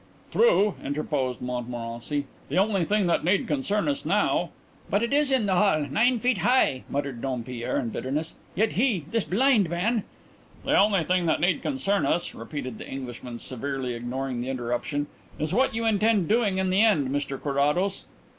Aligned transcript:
"True," 0.31 0.73
interposed 0.83 1.41
Montmorency. 1.41 2.25
"The 2.49 2.57
only 2.57 2.83
thing 2.85 3.05
that 3.05 3.23
need 3.23 3.47
concern 3.47 3.87
us 3.87 4.03
now" 4.03 4.49
"But 4.89 5.03
it 5.03 5.13
is 5.13 5.31
in 5.31 5.45
the 5.45 5.53
hall 5.53 5.85
nine 5.91 6.17
feet 6.17 6.39
high," 6.39 6.81
muttered 6.89 7.21
Dompierre 7.21 7.77
in 7.77 7.89
bitterness. 7.89 8.33
"Yet 8.55 8.71
he, 8.71 9.05
this 9.11 9.23
blind 9.25 9.69
man" 9.69 10.03
"The 10.65 10.75
only 10.75 11.03
thing 11.03 11.27
that 11.27 11.39
need 11.39 11.61
concern 11.61 12.07
us," 12.07 12.33
repeated 12.33 12.79
the 12.79 12.89
Englishman, 12.89 13.37
severely 13.37 13.93
ignoring 13.93 14.41
the 14.41 14.49
interruption, 14.49 15.05
"is 15.37 15.53
what 15.53 15.75
you 15.75 15.85
intend 15.85 16.27
doing 16.27 16.57
in 16.57 16.71
the 16.71 16.81
end, 16.81 17.09
Mr 17.09 17.39
Carrados?" 17.39 18.05